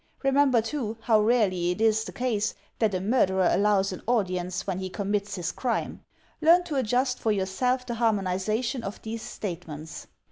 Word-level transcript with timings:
Remember, 0.23 0.63
too, 0.63 0.97
how 1.01 1.21
rarely 1.21 1.69
it 1.69 1.79
is 1.79 2.03
the 2.05 2.11
case 2.11 2.55
that 2.79 2.95
a 2.95 2.99
murderer 2.99 3.47
allows 3.51 3.91
an 3.91 4.01
audience 4.07 4.65
when 4.65 4.79
he 4.79 4.89
commits 4.89 5.35
his 5.35 5.51
crime. 5.51 6.03
Learn 6.41 6.63
to 6.63 6.75
adjust 6.77 7.19
for 7.19 7.31
yourself 7.31 7.85
the 7.85 7.93
harmonization 7.93 8.81
of 8.81 8.99
these 9.03 9.21
statements. 9.21 10.07